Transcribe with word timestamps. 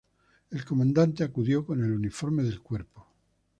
El 0.49 0.65
Comandante 0.65 1.23
acudió 1.23 1.63
con 1.63 1.83
el 1.83 1.91
uniforme 1.91 2.41
del 2.41 2.59
cuerpo. 2.59 3.05